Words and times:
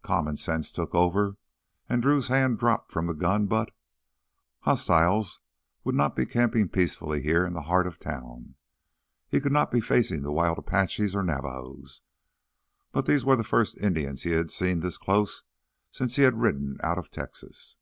Common 0.00 0.38
sense 0.38 0.72
took 0.72 0.94
over, 0.94 1.36
and 1.86 2.00
Drew's 2.00 2.28
hand 2.28 2.58
dropped 2.58 2.90
from 2.90 3.04
the 3.06 3.12
gun 3.12 3.44
butt. 3.44 3.70
Hostiles 4.60 5.38
would 5.84 5.94
not 5.94 6.16
be 6.16 6.24
camping 6.24 6.66
peacefully 6.66 7.20
here 7.20 7.44
in 7.44 7.52
the 7.52 7.60
heart 7.68 7.86
of 7.86 7.98
town. 8.00 8.54
He 9.28 9.38
could 9.38 9.52
not 9.52 9.70
be 9.70 9.82
facing 9.82 10.22
wild 10.22 10.56
Apaches 10.56 11.14
or 11.14 11.22
Navajos. 11.22 12.00
But 12.90 13.04
they 13.04 13.18
were 13.18 13.36
the 13.36 13.44
first 13.44 13.76
Indians 13.76 14.22
he 14.22 14.30
had 14.30 14.50
seen 14.50 14.80
this 14.80 14.96
close 14.96 15.42
since 15.90 16.16
he 16.16 16.22
had 16.22 16.40
ridden 16.40 16.78
out 16.82 16.96
of 16.96 17.10
Texas. 17.10 17.76